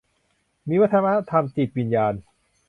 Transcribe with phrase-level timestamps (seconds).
[0.67, 2.13] มีวัฒนธรรมจิตวิญญาณ